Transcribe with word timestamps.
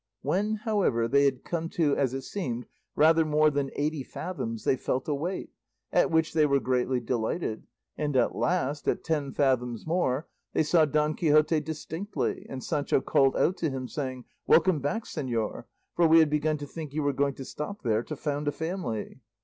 When, 0.23 0.55
however, 0.55 1.07
they 1.07 1.25
had 1.25 1.43
come 1.43 1.69
to, 1.77 1.95
as 1.95 2.15
it 2.15 2.23
seemed, 2.23 2.65
rather 2.95 3.23
more 3.23 3.51
than 3.51 3.69
eighty 3.75 4.01
fathoms 4.01 4.63
they 4.63 4.75
felt 4.75 5.07
a 5.07 5.13
weight, 5.13 5.51
at 5.91 6.09
which 6.09 6.33
they 6.33 6.47
were 6.47 6.59
greatly 6.59 6.99
delighted; 6.99 7.67
and 7.99 8.15
at 8.17 8.33
last, 8.35 8.87
at 8.87 9.03
ten 9.03 9.31
fathoms 9.31 9.85
more, 9.85 10.27
they 10.53 10.63
saw 10.63 10.85
Don 10.85 11.13
Quixote 11.13 11.59
distinctly, 11.59 12.47
and 12.49 12.63
Sancho 12.63 12.99
called 12.99 13.37
out 13.37 13.57
to 13.57 13.69
him, 13.69 13.87
saying, 13.87 14.25
"Welcome 14.47 14.79
back, 14.79 15.03
señor, 15.03 15.65
for 15.95 16.07
we 16.07 16.17
had 16.17 16.31
begun 16.31 16.57
to 16.57 16.65
think 16.65 16.93
you 16.95 17.03
were 17.03 17.13
going 17.13 17.35
to 17.35 17.45
stop 17.45 17.83
there 17.83 18.01
to 18.01 18.15
found 18.15 18.47
a 18.47 18.51
family." 18.51 19.19